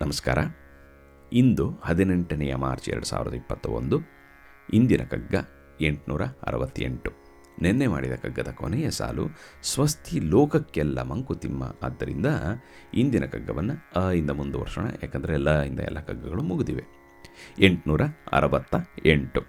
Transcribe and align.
ನಮಸ್ಕಾರ. 0.00 0.38
ಇಂದು 1.32 1.80
ಹದಿನೆಂಟನೆಯ 1.84 2.54
ಮಾರ್ಚ್ 2.54 2.88
ಎರಡು 2.88 3.06
ಸಾವಿರದ 3.06 3.34
ಇಪ್ಪತ್ತ 3.34 3.66
ಒಂದು 3.66 4.00
ಇಂದಿನ 4.72 5.02
ಕಗ್ಗ 5.02 5.34
ಎಂಟುನೂರ 5.80 6.22
ಅರವತ್ತೆಂಟು. 6.22 7.10
ನಿನ್ನೆ 7.62 7.86
ಮಾಡಿದ 7.86 8.12
ಕಗ್ಗದ 8.12 8.48
ಕೊನೆಯ 8.54 8.90
ಸಾಲು 8.90 9.28
ಸ್ವಸ್ತಿ 9.62 10.20
ಲೋಕಕ್ಕೆಲ್ಲ 10.20 11.02
ಮಂಕುತಿಮ್ಮ. 11.02 11.74
ಆದ್ದರಿಂದ 11.82 12.26
ಇಂದಿನ 12.94 13.24
ಕಗ್ಗವನ್ನು 13.24 14.00
ಅ 14.00 14.10
ಇಂದ 14.10 14.30
ಮುಂದುವರ್ಸೋಣ. 14.30 14.84
ಯಾಕಂದರೆ 15.02 15.34
ಎಲ್ಲ 15.34 15.62
ಇಂದ 15.62 15.80
ಎಲ್ಲ 15.80 16.00
ಕಗ್ಗಗಳು 16.00 16.42
ಮುಗಿದಿವೆ. 16.42 16.82
ಎಂಟುನೂರ 17.58 18.00
ಅರವತ್ತ 18.32 18.74
ಎಂಟು 19.06 19.40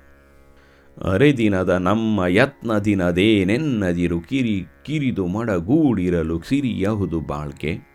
ಅರೆದಿನದ 1.09 1.69
ನಮ್ಮ 1.69 2.25
ಯತ್ನ 2.27 2.77
ದಿನದೇನೆನ್ನದಿರು 2.77 4.21
ಕಿರಿ 4.21 4.65
ಕಿರಿದು 4.85 5.27
ಮಡಗೂಡಿರಲು 5.27 6.41
ಸಿರಿಯಹುದು 6.41 7.19
ಬಾಳ್ಕೆ. 7.19 7.88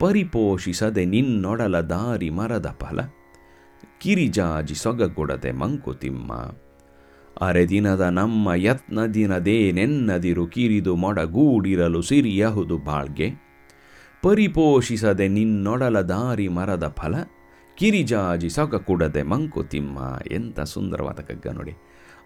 ಪರಿಪೋಷಿಸದೆ 0.00 1.04
ನಿನ್ನೊಡಲ 1.04 1.80
ದಾರಿ 1.80 2.30
ಮರದ 2.30 2.76
ಫಲ. 2.80 3.00
ಕಿರಿಜಾಜಿ 4.00 4.74
ಸೊಗಗೊಡದೆ 4.74 5.52
ಮಂಕುತಿಮ್ಮ 5.52 6.32
ಅರೆದಿನದ 7.40 8.00
ನಮ್ಮ 8.00 8.48
ಯತ್ನ 8.54 9.06
ದಿನದೇನೆನ್ನದಿರು 9.06 10.46
ಕಿರಿದು 10.46 10.96
ಮೊಡಗೂಡಿರಲು 10.96 12.02
ಸಿರಿಯಹುದು 12.02 12.78
ಬಾಳ್ಗೆ 12.78 13.30
ಪರಿಪೋಷಿಸದೆ 14.22 15.28
ನಿನ್ನೊಡಲ 15.28 16.00
ದಾರಿ 16.00 16.48
ಮರದ 16.48 16.88
ಫಲ. 16.88 17.14
ಕಿರಿಜಾಜಿ 17.76 18.48
ಸೊಗ 18.48 18.74
ಕೊಡದೆ 18.74 19.22
ಮಂಕುತಿಮ್ಮ 19.22 19.98
ಎಂಥ 20.30 20.60
ಸುಂದರವಾದ 20.60 21.20
ಕಗ್ಗ 21.20 21.46
ನೋಡಿ. 21.48 21.72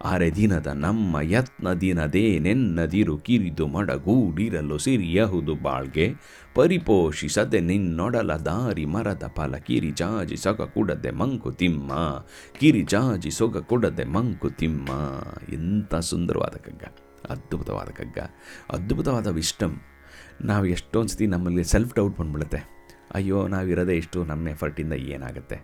ಆರೆ 0.05 0.35
ದಿನದ 0.35 0.67
ನಮ್ಮ 0.67 1.17
ಯತ್ನ 1.23 1.73
ದಿನದೇನೆನ್ನದಿರು 1.73 3.19
ಕಿರಿದು 3.19 3.67
ಮಡಗೂಡಿರಲು 3.67 4.79
ಸಿರಿಯಹುದು 4.79 5.55
ಬಾಳ್ಗೆ. 5.55 6.15
ಪರಿಪೋಷಿಸದೆ 6.55 7.61
ನಿನ್ನೊಡಲ 7.61 8.33
ದಾರಿ 8.33 8.85
ಮರದ 8.85 9.33
ಫಲ 9.37 9.57
ಕಿರಿಜಾಜಿ 9.57 10.37
ಸೊಗ 10.37 10.63
ಕೊಡದೆ 10.63 11.11
ಮಂಕುತಿಮ್ಮ 11.11 11.93
ಕಿರಿಜಾಜಿ 12.61 13.31
ಸೊಗ 13.31 13.59
ಕೊಡದೆ 13.59 14.05
ಮಂಕುತಿಮ್ಮ 14.05 14.89
ಎಂಥ 15.53 15.95
ಸುಂದರವಾದ 15.95 16.57
ಕಗ್ಗ, 16.57 16.85
ಅದ್ಭುತವಾದ 17.31 17.89
ಕಗ್ಗ, 17.89 18.19
ಅದ್ಭುತವಾದ 18.71 19.27
ವಿಷ್ಟಮ್ 19.27 19.77
ನಾವು 20.41 20.67
ಎಷ್ಟೊಂದು 20.67 21.09
ಸತಿ 21.09 21.27
ನಮ್ಮಲ್ಲಿ 21.27 21.65
ಸೆಲ್ಫ್ 21.65 21.95
ಡೌಟ್ 21.95 22.19
ಬಂದ್ಬಿಡುತ್ತೆ. 22.19 22.61
ಅಯ್ಯೋ, 23.15 23.49
ನಾವಿರೋದೇ 23.49 23.97
ಇಷ್ಟು 23.97 24.25
ನಮ್ಮ 24.25 24.49
ಎಫರ್ಟಿಂದ 24.49 24.93
ಏನಾಗುತ್ತೆ? 24.93 25.57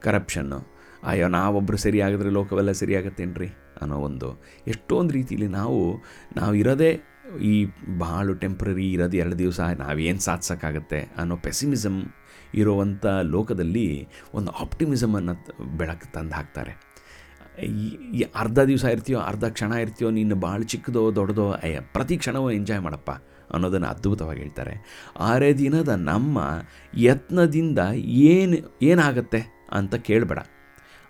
ಕರಪ್ಷನ್ನು 0.00 0.82
ಅಯ್ಯೋ 1.02 1.28
ನಾವೊಬ್ಬರು 1.28 1.76
ಸರಿಯಾಗಿದ್ರೆ 1.76 2.30
ಲೋಕವೆಲ್ಲ 2.30 2.72
ಸರಿಯಾಗತ್ತೇನ್ರಿ? 2.72 3.61
ಅನ್ನೋ 3.82 3.96
ಒಂದು 3.96 4.42
ಎಷ್ಟೊಂದು 4.68 5.14
ರೀತಿಯಲ್ಲಿ 5.14 5.48
ನಾವು 5.48 5.96
ನಾವು 6.36 6.54
ಇರೋದೇ 6.54 7.00
ಈ 7.42 7.66
ಭಾಳ 7.98 8.32
ಟೆಂಪ್ರರಿ 8.32 8.92
ಇರೋದು 8.92 9.16
ಎರಡು 9.16 9.38
ದಿವಸ 9.38 9.60
ನಾವೇನು 9.60 10.20
ಸಾಧಿಸೋಕ್ಕಾಗತ್ತೆ 10.20 11.00
ಅನ್ನೋ 11.16 11.36
ಪೆಸಿಮಿಸಮ್ 11.36 12.02
ಇರುವಂಥ 12.54 13.06
ಲೋಕದಲ್ಲಿ 13.22 14.08
ಒಂದು 14.34 14.52
ಆಪ್ಟಿಮಿಸಮನ್ನು 14.52 15.34
ಬೆಳಕು 15.76 16.12
ತಂದು 16.12 16.34
ಹಾಕ್ತಾರೆ. 16.34 16.92
ಈ- 18.12 18.24
ಅರ್ಧ 18.34 18.58
ದಿವಸ 18.58 18.84
ಇರ್ತೀಯೋ, 18.84 19.18
ಅರ್ಧ 19.18 19.44
ಕ್ಷಣ 19.44 19.72
ಇರ್ತೀಯೋ, 19.72 20.10
ನೀನು 20.10 20.36
ಭಾಳ 20.36 20.60
ಚಿಕ್ಕದೋ, 20.60 21.14
ದೊಡ್ಡದೋ 21.14 21.50
ಅಯ್ಯ 21.50 21.80
ಪ್ರತಿ 21.80 22.16
ಕ್ಷಣವೂ 22.16 22.50
ಎಂಜಾಯ್ 22.50 22.80
ಮಾಡಪ್ಪ 22.80 23.10
ಅನ್ನೋದನ್ನು 23.52 23.86
ಅದ್ಭುತವಾಗಿ 23.86 24.40
ಹೇಳ್ತಾರೆ. 24.40 25.04
ಆರೆ 25.18 25.58
ದಿನದ 25.58 25.88
ನಮ್ಮ 25.88 26.48
ಯತ್ನದಿಂದ 26.98 27.78
ಏನು, 27.94 28.78
ಏನಾಗತ್ತೆ 28.82 29.68
ಅಂತ 29.72 29.94
ಕೇಳಬೇಡ. 29.94 30.38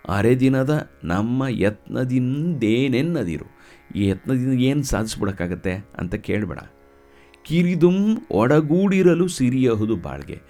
ಆರೇ 0.09 0.35
ದಿನದ 0.35 0.89
ನಮ್ಮ 1.03 1.43
ಯತ್ನದಿಂದೇನೆನ್ನದಿರು. 1.49 3.45
ಈ 3.95 4.07
ಯತ್ನದಿಂದ 4.07 4.53
ಏನು 4.53 4.83
ಸಾಧಿಸ್ಬಿಡೋಕ್ಕಾಗತ್ತೆ 4.83 5.73
ಅಂತ 5.97 6.15
ಕೇಳಬೇಡ. 6.15 6.59
ಕಿರಿದುಂ 7.43 8.27
ಒಡಗೂಡಿರಲು 8.31 9.27
ಸಿರಿಯಹುದು 9.27 9.95
ಬಾಳ್ಗೆ. 9.95 10.41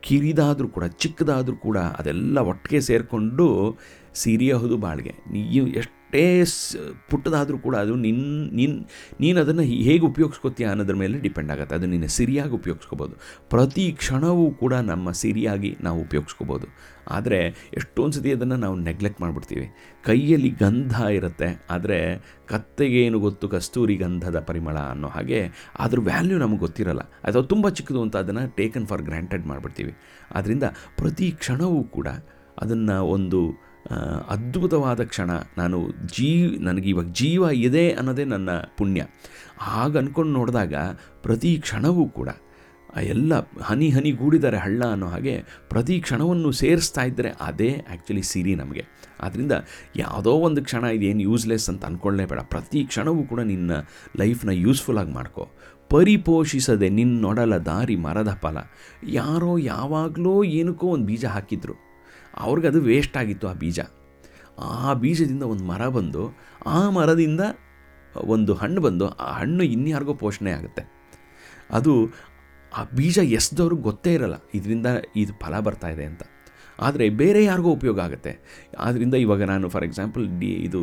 ಕಿರಿದಾದರೂ 0.00 0.68
ಕೂಡ, 0.68 0.84
ಚಿಕ್ಕದಾದರೂ 0.84 1.56
ಕೂಡ 1.56 1.78
ಅದೆಲ್ಲ 1.78 2.38
ಒಟ್ಟಿಗೆ 2.38 2.80
ಸೇರಿಕೊಂಡು 2.80 3.78
ಸಿರಿಯಹುದು 4.14 4.76
ಬಾಳ್ಗೆ. 4.76 5.14
ನೀವು 5.32 5.66
ಎಷ್ಟೇ 5.66 5.99
ಸ್- 6.44 6.78
ಪುಟ್ಟದಾದರೂ 7.10 7.58
ಕೂಡ 7.58 7.76
ಅದು 7.76 7.94
ನಿನ್ನ 7.94 8.50
ನಿನ್ನ 8.52 8.84
ನೀನು 9.20 9.40
ಅದನ್ನು 9.40 9.62
ಹೇಗೆ 9.62 9.98
ಉಪಯೋಗಿಸ್ಕೋತೀಯ 9.98 10.66
ಅನ್ನೋದ್ರ 10.66 10.94
ಮೇಲೆ 10.94 11.18
ಡಿಪೆಂಡ್ 11.18 11.50
ಆಗುತ್ತೆ. 11.52 11.74
ಅದು 11.74 11.86
ನಿನ್ನ 11.86 12.06
ಸಿರಿಯಾಗಿ 12.06 12.50
ಉಪಯೋಗಿಸ್ಕೋಬೋದು. 12.50 13.16
ಪ್ರತಿ 13.50 13.92
ಕ್ಷಣವೂ 13.92 14.50
ಕೂಡ 14.50 14.74
ನಮ್ಮ 14.74 15.10
ಸಿರಿಯಾಗಿ 15.10 15.76
ನಾವು 15.80 16.00
ಉಪಯೋಗಿಸ್ಕೋಬೋದು. 16.00 16.66
ಆದರೆ 17.10 17.46
ಎಷ್ಟೊಂದು 17.76 18.12
ಸತಿ 18.12 18.32
ಅದನ್ನು 18.32 18.56
ನಾವು 18.56 18.76
ನೆಗ್ಲೆಕ್ಟ್ 18.76 19.20
ಮಾಡಿಬಿಡ್ತೀವಿ. 19.20 19.68
ಕೈಯಲ್ಲಿ 20.04 20.50
ಗಂಧ 20.50 20.92
ಇರುತ್ತೆ, 20.92 21.66
ಆದರೆ 21.70 22.22
ಕತ್ತೆಗೇನು 22.46 23.20
ಗೊತ್ತು 23.20 23.48
ಕಸ್ತೂರಿ 23.48 23.96
ಗಂಧದ 23.96 24.40
ಪರಿಮಳ 24.40 24.78
ಅನ್ನೋ 24.78 25.08
ಹಾಗೆ 25.08 25.50
ಅದ್ರ 25.78 26.00
ವ್ಯಾಲ್ಯೂ 26.00 26.38
ನಮಗೆ 26.38 26.58
ಗೊತ್ತಿರಲ್ಲ. 26.58 27.00
ಅಥವಾ 27.00 27.42
ತುಂಬ 27.42 27.68
ಚಿಕ್ಕದು 27.68 28.02
ಅಂತ 28.02 28.16
ಅದನ್ನು 28.16 28.56
ಟೇಕನ್ 28.56 28.86
ಫಾರ್ 28.86 29.02
ಗ್ರ್ಯಾಂಟೆಡ್ 29.02 29.46
ಮಾಡಿಬಿಡ್ತೀವಿ. 29.46 29.94
ಆದ್ದರಿಂದ 30.34 30.62
ಪ್ರತಿ 30.96 31.30
ಕ್ಷಣವೂ 31.30 31.84
ಕೂಡ 31.84 32.08
ಅದನ್ನು 32.60 33.04
ಒಂದು 33.04 33.69
ಅದ್ಭುತವಾದ 34.28 35.02
ಕ್ಷಣ. 35.04 35.30
ನಾನು 35.58 35.90
ಜೀ 35.90 36.56
ನನಗೆ 36.56 36.88
ಇವಾಗ 36.88 37.04
ಜೀವ 37.04 37.42
ಇದೆ 37.52 37.90
ಅನ್ನೋದೇ 37.90 38.24
ನನ್ನ 38.24 38.50
ಪುಣ್ಯ. 38.78 39.06
ಹಾಗೆ 39.58 39.98
ಅಂದ್ಕೊಂಡು 39.98 40.32
ನೋಡಿದಾಗ 40.32 40.74
ಪ್ರತಿ 41.22 41.58
ಕ್ಷಣವೂ 41.60 42.08
ಕೂಡ 42.08 42.28
ಎಲ್ಲ 43.02 43.32
ಹನಿ 43.62 43.90
ಹನಿ 43.90 44.10
ಗೂಡಿದರೆ 44.10 44.58
ಹಳ್ಳ 44.58 44.84
ಅನ್ನೋ 44.84 45.06
ಹಾಗೆ 45.06 45.42
ಪ್ರತಿ 45.68 46.00
ಕ್ಷಣವನ್ನು 46.00 46.52
ಸೇರಿಸ್ತಾ 46.52 47.02
ಇದ್ದರೆ 47.02 47.30
ಅದೇ 47.40 47.82
ಆ್ಯಕ್ಚುಲಿ 47.88 48.22
ಸಿರಿ 48.22 48.54
ನಮಗೆ. 48.54 48.84
ಆದ್ದರಿಂದ 49.20 49.52
ಯಾವುದೋ 49.96 50.30
ಒಂದು 50.30 50.64
ಕ್ಷಣ 50.64 50.84
ಇದೇನು 50.84 51.20
ಯೂಸ್ಲೆಸ್ 51.20 51.70
ಅಂತ 51.70 51.84
ಅಂದ್ಕೊಳ್ಳೇಬೇಡ 51.84 52.40
ಪ್ರತಿ 52.40 52.84
ಕ್ಷಣವೂ 52.84 53.22
ಕೂಡ 53.22 53.40
ನಿನ್ನ 53.40 53.72
ಲೈಫ್ನ 54.18 54.50
ಯೂಸ್ಫುಲ್ಲಾಗಿ 54.50 55.12
ಮಾಡ್ಕೋ. 55.12 55.48
ಪರಿಪೋಷಿಸದೆ 55.90 56.88
ನಿನ್ನೊಡಲ 56.88 57.56
ದಾರಿ 57.56 57.96
ಮರದ 57.96 58.38
ಫಲ. 58.40 58.56
ಯಾರೋ 59.08 59.56
ಯಾವಾಗಲೂ 59.56 60.44
ಏನಕ್ಕೋ 60.44 60.86
ಒಂದು 60.86 61.06
ಬೀಜ 61.06 61.24
ಹಾಕಿದ್ರು. 61.24 61.89
ಅವ್ರಿಗೆ 62.34 62.68
ಅದು 62.68 62.80
ವೇಸ್ಟ್ 62.80 63.16
ಆಗಿತ್ತು 63.16 63.48
ಆ 63.48 63.52
ಬೀಜ. 63.52 63.80
ಆ 64.58 64.92
ಬೀಜದಿಂದ 64.92 65.42
ಒಂದು 65.42 65.64
ಮರ 65.64 65.88
ಬಂದು, 65.88 66.24
ಆ 66.66 66.90
ಮರದಿಂದ 66.90 67.40
ಒಂದು 68.14 68.54
ಹಣ್ಣು 68.54 68.80
ಬಂದು, 68.80 69.08
ಆ 69.08 69.32
ಹಣ್ಣು 69.32 69.64
ಇನ್ಯಾರಿಗೋ 69.64 70.14
ಪೋಷಣೆ 70.14 70.52
ಆಗುತ್ತೆ. 70.52 70.82
ಅದು 71.70 72.12
ಆ 72.72 72.84
ಬೀಜ 72.84 73.18
ಎಸ್ದವ್ರಿಗೆ 73.18 73.82
ಗೊತ್ತೇ 73.82 74.14
ಇರಲ್ಲ, 74.14 74.34
ಇದರಿಂದ 74.54 74.86
ಇದು 75.16 75.32
ಫಲ 75.32 75.60
ಬರ್ತಾ 75.60 75.88
ಇದೆ 75.88 76.04
ಅಂತ. 76.04 76.22
ಆದರೆ 76.78 77.08
ಬೇರೆ 77.08 77.44
ಯಾರಿಗೋ 77.44 77.68
ಉಪಯೋಗ 77.68 78.00
ಆಗುತ್ತೆ. 78.00 78.32
ಆದ್ದರಿಂದ 78.78 79.14
ಇವಾಗ 79.14 79.42
ನಾನು 79.42 79.68
ಫಾರ್ 79.68 79.84
ಎಕ್ಸಾಂಪಲ್ 79.84 80.40
ಡಿ 80.40 80.46
ಇದು 80.46 80.80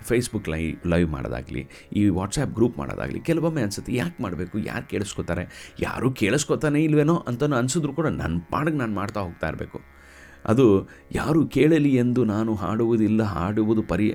ಫೇಸ್ಬುಕ್ 0.00 0.48
ಲೈ 0.48 0.74
ಲೈವ್ 0.86 1.08
ಮಾಡೋದಾಗಲಿ, 1.10 1.68
ಈ 1.92 2.08
ವಾಟ್ಸಪ್ 2.08 2.54
ಗ್ರೂಪ್ 2.54 2.78
ಮಾಡೋದಾಗಲಿ, 2.78 3.20
ಕೆಲವೊಮ್ಮೆ 3.20 3.62
ಅನಿಸುತ್ತೆ, 3.62 3.94
ಯಾಕೆ 3.94 4.22
ಮಾಡಬೇಕು, 4.22 4.58
ಯಾರು 4.58 4.88
ಕೇಳಿಸ್ಕೊತಾರೆ, 4.88 5.74
ಯಾರೂ 5.80 6.10
ಕೇಳಿಸ್ಕೊತಾನೆ 6.10 6.82
ಇಲ್ವೇನೋ 6.82 7.16
ಅಂತ 7.16 7.44
ಅನಿಸಿದ್ರು 7.44 7.92
ಕೂಡ 7.92 8.06
ನನ್ನ 8.06 8.38
ಪಾಡಿಗೆ 8.50 8.76
ನಾನು 8.76 8.94
ಮಾಡ್ತಾ 8.94 9.20
ಹೋಗ್ತಾ 9.20 9.48
ಇರಬೇಕು. 9.48 9.99
ಅದು 10.46 10.66
ಯಾರು 11.12 11.40
ಕೇಳಲಿ 11.46 11.92
ಎಂದು 11.96 12.24
ನಾನು 12.24 12.54
ಹಾಡುವುದಿಲ್ಲ, 12.54 13.22
ಹಾಡುವುದು 13.22 13.82
ಪರಿ 13.82 14.06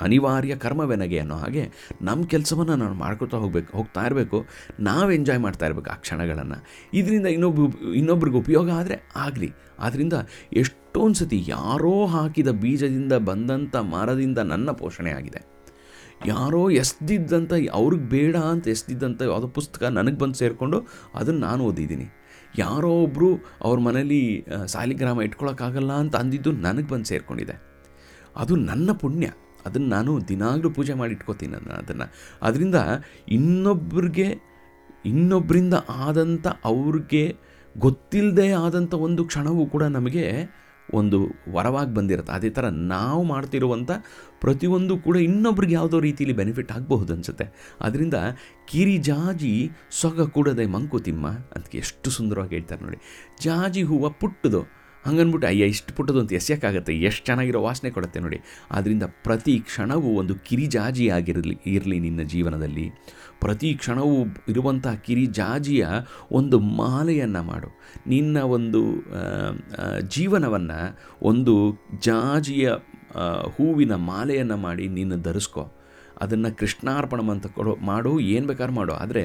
ಅನಿವಾರ್ಯ 0.00 0.56
ಕರ್ಮವೆನಗೆ 0.56 1.18
ಅನ್ನೋ 1.18 1.36
ಹಾಗೆ 1.36 1.64
ನಮ್ಮ 2.02 2.24
ಕೆಲಸವನ್ನು 2.24 2.76
ನಾನು 2.76 2.94
ಮಾಡ್ಕೊತಾ 2.94 3.36
ಹೋಗ್ಬೇಕು, 3.36 3.70
ಹೋಗ್ತಾ 3.76 4.04
ಇರಬೇಕು. 4.06 4.40
ನಾವು 4.80 5.10
ಎಂಜಾಯ್ 5.12 5.40
ಮಾಡ್ತಾ 5.40 5.66
ಇರಬೇಕು 5.66 5.90
ಆ 5.90 5.94
ಕ್ಷಣಗಳನ್ನು. 5.94 6.58
ಇದರಿಂದ 7.00 7.26
ಇನ್ನೊಬ್ಬ, 7.26 7.60
ಇನ್ನೊಬ್ರಿಗೆ 8.00 8.38
ಉಪಯೋಗ 8.44 8.70
ಆದರೆ 8.70 8.98
ಆಗಲಿ. 9.16 9.50
ಆದ್ದರಿಂದ 9.78 10.12
ಎಷ್ಟೊಂದು 10.52 11.18
ಸತಿ 11.20 11.44
ಯಾರೋ 11.48 12.06
ಹಾಕಿದ 12.06 12.48
ಬೀಜದಿಂದ 12.48 13.12
ಬಂದಂಥ 13.12 13.76
ಮರದಿಂದ 13.76 14.38
ನನ್ನ 14.52 14.70
ಪೋಷಣೆ 14.70 15.12
ಆಗಿದೆ. 15.12 15.42
ಯಾರೋ 16.26 16.70
ಎಸ್ದಿದ್ದಂಥ 16.70 17.52
ಅವ್ರಿಗೆ 17.72 18.06
ಬೇಡ 18.08 18.36
ಅಂತ 18.36 18.68
ಎಸ್ದಿದ್ದಂಥ 18.68 19.22
ಯಾವುದೋ 19.22 19.48
ಪುಸ್ತಕ 19.48 19.82
ನನಗೆ 19.96 20.18
ಬಂದು 20.18 20.34
ಸೇರಿಕೊಂಡು 20.34 20.78
ಅದನ್ನು 21.14 21.40
ನಾನು 21.40 21.64
ಓದಿದ್ದೀನಿ. 21.64 22.06
ಯಾರೋ 22.58 22.88
ಒಬ್ಬರು 22.88 23.28
ಅವ್ರ 23.60 23.80
ಮನೇಲಿ 23.80 24.46
ಸಾಲಿಗ್ರಾಮ 24.66 25.22
ಇಟ್ಕೊಳಕ್ಕಾಗಲ್ಲ 25.22 25.92
ಅಂತ 25.92 26.16
ಅಂದಿದ್ದು 26.16 26.52
ನನಗೆ 26.52 26.88
ಬಂದು 26.88 27.04
ಸೇರಿಕೊಂಡಿದೆ. 27.04 27.62
ಅದು 28.36 28.56
ನನ್ನ 28.56 28.92
ಪುಣ್ಯ. 28.92 29.30
ಅದನ್ನು 29.66 29.88
ನಾನು 29.88 30.28
ದಿನಾಗಲೂ 30.28 30.70
ಪೂಜೆ 30.70 30.94
ಮಾಡಿ 30.94 31.12
ಇಟ್ಕೋತೀನಿ 31.12 31.52
ನಾನು 31.52 31.72
ಅದನ್ನು. 31.78 32.12
ಅದರಿಂದ 32.42 32.74
ಇನ್ನೊಬ್ಬರಿಗೆ 33.28 34.56
ಇನ್ನೊಬ್ಬರಿಂದ 35.04 35.74
ಆದಂಥ 35.88 36.46
ಅವ್ರಿಗೆ 36.64 37.36
ಗೊತ್ತಿಲ್ಲದೆ 37.78 38.52
ಆದಂಥ 38.52 38.94
ಒಂದು 38.94 39.24
ಕ್ಷಣವೂ 39.24 39.66
ಕೂಡ 39.66 39.82
ನಮಗೆ 39.82 40.24
ಒಂದು 40.94 41.28
ವರವಾಗಿ 41.52 41.94
ಬಂದಿರುತ್ತೆ. 41.94 42.32
ಅದೇ 42.32 42.50
ಥರ 42.50 42.64
ನಾವು 42.68 43.22
ಮಾಡ್ತಿರುವಂಥ 43.22 43.90
ಪ್ರತಿಯೊಂದು 44.40 44.98
ಕೂಡ 44.98 45.16
ಇನ್ನೊಬ್ರಿಗೆ 45.16 45.74
ಯಾವುದೋ 45.74 46.00
ರೀತಿಯಲ್ಲಿ 46.00 46.36
ಬೆನಿಫಿಟ್ 46.36 46.72
ಆಗಬಹುದು 46.72 47.12
ಅನಿಸುತ್ತೆ. 47.12 47.44
ಅದರಿಂದ 47.80 48.14
ಕಿರಿ 48.68 48.98
ಜಾಜಿ 48.98 49.70
ಸೊಗ 49.90 50.22
ಕೂಡದೆ 50.22 50.66
ಮಂಕುತಿಮ್ಮ 50.66 51.28
ಅಂತ 51.28 51.66
ಎಷ್ಟು 51.74 52.10
ಸುಂದರವಾಗಿ 52.10 52.54
ಹೇಳ್ತಾರೆ 52.54 52.84
ನೋಡಿ. 52.84 52.96
ಜಾಜಿ 53.42 53.82
ಹೂವು 53.82 54.10
ಪುಟ್ಟದು. 54.10 54.75
ಹಂಗನ್ಬಿಟ್ಟು, 55.06 55.48
ಅಯ್ಯ, 55.48 55.64
ಇಷ್ಟು 55.64 55.94
ಪುಟ್ಟದು 55.96 56.20
ಅಂತ 56.20 56.32
ಎಸೆಯೋಕ್ಕಾಗತ್ತೆ 56.32 56.94
ಎಷ್ಟು 56.98 57.26
ಚೆನ್ನಾಗಿರೋ 57.26 57.62
ವಾಸನೆ 57.62 57.90
ಕೊಡುತ್ತೆ 57.90 58.20
ನೋಡಿ. 58.20 58.40
ಆದ್ದರಿಂದ 58.70 59.02
ಪ್ರತಿ 59.02 59.58
ಕ್ಷಣವೂ 59.58 60.08
ಒಂದು 60.08 60.34
ಕಿರಿಜಾಜಿ 60.34 61.08
ಆಗಿರಲಿ, 61.08 61.58
ಇರಲಿ 61.66 62.00
ನಿನ್ನ 62.00 62.22
ಜೀವನದಲ್ಲಿ. 62.22 62.90
ಪ್ರತಿ 63.40 63.74
ಕ್ಷಣವೂ 63.74 64.16
ಇರುವಂಥ 64.48 64.86
ಕಿರಿಜಾಜಿಯ 64.88 65.86
ಒಂದು 66.32 66.58
ಮಾಲೆಯನ್ನು 66.60 67.42
ಮಾಡು. 67.42 67.68
ನಿನ್ನ 68.06 68.36
ಒಂದು 68.38 68.82
ಜೀವನವನ್ನು 70.08 70.98
ಒಂದು 71.22 71.54
ಜಾಜಿಯ 72.02 72.70
ಹೂವಿನ 73.56 73.94
ಮಾಲೆಯನ್ನು 73.94 74.56
ಮಾಡಿ 74.56 74.88
ನಿನ್ನ 74.88 75.22
ಧರಿಸ್ಕೋ. 75.22 75.72
ಅದನ್ನು 76.22 76.56
ಕೃಷ್ಣಾರ್ಪಣಂ 76.56 77.28
ಅಂತ 77.30 77.46
ಕೊಡೋ, 77.46 77.76
ಮಾಡು, 77.82 78.20
ಏನು 78.34 78.46
ಬೇಕಾದ್ರೂ 78.46 78.74
ಮಾಡು. 78.74 78.92
ಆದರೆ 78.94 79.22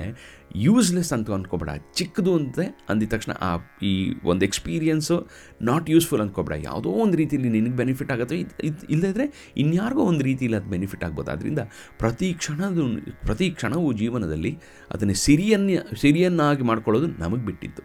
ಯೂಸ್ಲೆಸ್ 0.55 1.13
ಅಂತ 1.13 1.31
ಅಂದ್ಕೊಬೇಡ 1.31 1.69
ಚಿಕ್ಕದು 1.93 2.35
ಅಂತೆ 2.35 2.63
ಅಂದಿದ 2.89 3.09
ತಕ್ಷಣ 3.09 3.33
ಆ, 3.39 3.49
ಈ 3.83 3.91
ಒಂದು 4.23 4.45
ಎಕ್ಸ್ಪೀರಿಯನ್ಸು 4.45 5.17
ನಾಟ್ 5.61 5.89
ಯೂಸ್ಫುಲ್ 5.89 6.21
ಅಂದ್ಕೊಬೇಡ 6.21 6.57
ಯಾವುದೋ 6.63 6.89
ಒಂದು 7.03 7.17
ರೀತಿಯಲ್ಲಿ 7.17 7.49
ನಿನಗೆ 7.49 7.75
ಬೆನಿಫಿಟ್ 7.75 8.11
ಆಗುತ್ತೆ, 8.11 8.37
ಇದು 8.39 8.85
ಇಲ್ಲದಿದ್ದರೆ 8.89 9.27
ಇನ್ಯಾರಿಗೋ 9.57 10.03
ಒಂದು 10.03 10.23
ರೀತಿಯಲ್ಲಿ 10.23 10.57
ಅದು 10.57 10.69
ಬೆನಿಫಿಟ್ 10.69 11.03
ಆಗ್ಬೋದು. 11.03 11.31
ಅದರಿಂದ 11.31 11.63
ಪ್ರತಿ 11.97 12.33
ಕ್ಷಣದ, 12.33 12.87
ಪ್ರತಿ 13.21 13.49
ಕ್ಷಣವೂ 13.51 13.93
ಜೀವನದಲ್ಲಿ 13.93 14.53
ಅದನ್ನು 14.91 15.13
ಸಿರಿಯನ್ನ 15.25 15.69
ಸಿರಿಯನ್ನಾಗಿ 16.01 16.63
ಮಾಡ್ಕೊಳ್ಳೋದು 16.63 17.09
ನಮಗೆ 17.23 17.45
ಬಿಟ್ಟಿದ್ದು. 17.45 17.83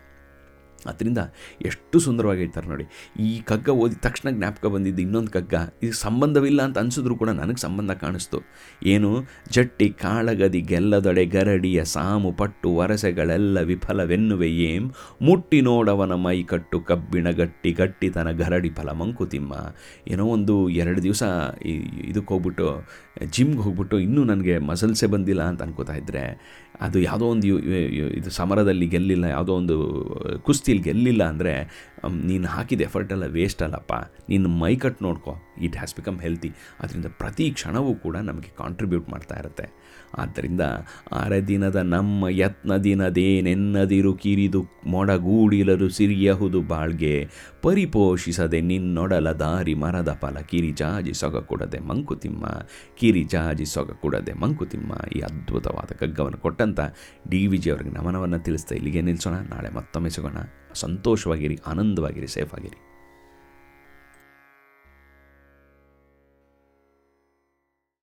ಅದರಿಂದ 0.90 1.20
ಎಷ್ಟು 1.68 1.96
ಸುಂದರವಾಗಿ 2.04 2.40
ಹೇಳ್ತಾರೆ 2.44 2.68
ನೋಡಿ, 2.72 2.84
ಈ 3.26 3.30
ಕಗ್ಗ 3.50 3.68
ಓದಿದ 3.82 4.00
ತಕ್ಷಣ 4.06 4.28
ಜ್ಞಾಪಕ 4.38 4.66
ಬಂದಿದ್ದು 4.74 5.02
ಇನ್ನೊಂದು 5.04 5.30
ಕಗ್ಗ. 5.36 5.54
ಇದು 5.84 5.94
ಸಂಬಂಧವಿಲ್ಲ 6.04 6.60
ಅಂತ 6.66 6.76
ಅನಿಸಿದ್ರು 6.82 7.14
ಕೂಡ 7.22 7.30
ನನಗೆ 7.40 7.60
ಸಂಬಂಧ 7.64 7.92
ಕಾಣಿಸ್ತು. 8.02 8.38
ಏನು? 8.94 9.10
ಜಟ್ಟಿ, 9.56 9.88
ಕಾಳಗದಿ, 10.02 10.60
ಗೆಲ್ಲದೊಡೆ, 10.72 11.24
ಗರಡಿಯ 11.36 11.80
ಸಾಮು, 11.94 12.32
ಪಟ್ಟು, 12.40 12.70
ವರಸೆಗಳೆಲ್ಲ 12.78 13.62
ವಿಫಲವೆನ್ನುವೆ 13.70 14.50
ಏಂ? 14.68 14.84
ಮುಟ್ಟಿ 15.28 15.60
ನೋಡವನ 15.70 16.14
ಮೈ 16.26 16.38
ಕಟ್ಟು, 16.52 16.80
ಕಬ್ಬಿಣ 16.90 17.26
ಗಟ್ಟಿ, 17.40 17.72
ಗಟ್ಟಿತನ 17.80 18.30
ಗರಡಿ 18.42 18.72
ಫಲ 18.78 18.90
ಮಂಕುತಿಮ್ಮ. 19.00 19.54
ಏನೋ 20.12 20.26
ಒಂದು 20.36 20.56
ಎರಡು 20.82 21.02
ದಿವಸ 21.08 21.22
ಇದಕ್ಕೆ 22.10 22.30
ಹೋಗ್ಬಿಟ್ಟು, 22.34 22.68
ಜಿಮ್ಗೆ 23.34 23.62
ಹೋಗ್ಬಿಟ್ಟು 23.66 23.96
ಇನ್ನೂ 24.06 24.22
ನನಗೆ 24.32 24.54
ಮಸಲ್ಸೆ 24.70 25.06
ಬಂದಿಲ್ಲ 25.16 25.42
ಅಂತ 25.50 25.60
ಅನ್ಕೋತಾ 25.66 25.96
ಇದ್ದರೆ 26.02 26.24
ಅದು 26.86 26.98
ಯಾವುದೋ 27.06 27.26
ಒಂದು 27.34 27.46
ಇದು 28.18 28.30
ಸಮರದಲ್ಲಿ 28.38 28.86
ಗೆಲ್ಲಿಲ್ಲ, 28.94 29.26
ಯಾವುದೋ 29.34 29.52
ಒಂದು 29.60 29.76
ಕುಸ್ತಿಲಿ 30.66 30.82
ಗೆಲ್ಲಿಲ್ಲ 30.82 31.22
ಅಂದರೆ 31.22 31.52
ನೀನು 32.26 32.46
ಹಾಕಿದ 32.48 32.80
ಎಫರ್ಟ್ 32.80 33.12
ಎಲ್ಲ 33.12 33.26
ವೇಸ್ಟ್ 33.34 33.60
ಅಲ್ಲಪ್ಪ. 33.62 33.92
ನಿನ್ನ 34.28 34.46
ಮೈಕಟ್ಟು 34.62 35.04
ನೋಡ್ಕೊ. 35.04 35.32
ಇಟ್ 35.62 35.76
ಹ್ಯಾಸ್ 35.76 35.94
ಬಿಕಮ್ 35.94 36.16
ಹೆಲ್ತಿ 36.20 36.50
ಅದರಿಂದ 36.80 37.08
ಪ್ರತಿ 37.18 37.46
ಕ್ಷಣವೂ 37.50 37.94
ಕೂಡ 37.94 38.16
ನಮಗೆ 38.28 38.50
ಕಾಂಟ್ರಿಬ್ಯೂಟ್ 38.58 39.06
ಮಾಡ್ತಾ 39.08 39.36
ಇರುತ್ತೆ. 39.38 39.66
ಆದ್ದರಿಂದ 40.18 40.62
ಆರೆ 41.12 41.38
ದಿನದ 41.48 41.76
ನಮ್ಮ 41.76 42.28
ಯತ್ನ 42.30 42.76
ದಿನದೇನೆನ್ನದಿರು 42.76 44.12
ಕಿರಿದು 44.14 44.62
ಮೊಡಗೂಡಿಲರು 44.86 45.88
ಸಿರಿಯಹುದು 45.88 46.62
ಬಾಳ್ಗೆ. 46.72 47.14
ಪರಿಪೋಷಿಸದೆ 47.66 48.60
ನಿನ್ನೊಡಲ 48.60 49.28
ದಾರಿ 49.32 49.74
ಮರದ 49.74 50.10
ಫಲ. 50.20 50.36
ಕಿರಿಜಾಜಿ 50.40 51.14
ಸೊಗ 51.14 51.36
ಕೊಡದೆ 51.36 51.78
ಮಂಕುತಿಮ್ಮ 51.78 52.46
ಕಿರಿಜಾಜಿ 52.98 53.66
ಸೊಗ 53.66 53.90
ಕೊಡದೆ 53.90 54.32
ಮಂಕುತಿಮ್ಮ 54.32 54.92
ಈ 55.16 55.20
ಅದ್ಭುತವಾದ 55.20 55.96
ಕಗ್ಗವನ್ನು 55.96 56.38
ಕೊಟ್ಟಂತ 56.38 56.80
ಡಿ 57.30 57.46
ವಿ 57.46 57.56
ಜಿ 57.56 57.70
ಅವರಿಗೆ 57.70 57.90
ನಮನವನ್ನು 57.90 58.38
ತಿಳಿಸ್ತಾ 58.38 58.74
ಇಲ್ಲಿಗೆ 58.74 59.00
ನಿಲ್ಲಿಸೋಣ 59.00 59.38
ನಾಳೆ 59.52 59.70
ಮತ್ತೊಮ್ಮೆ 59.74 60.10
ಸಿಗೋಣ. 60.10 60.38
ಸಂತೋಷವಾಗಿರಿ, 60.74 61.58
ಆನಂದವಾಗಿರಿ 61.66 62.26
ಸೇಫ್ 62.26 62.54
ಆಗಿರಿ 62.54 62.78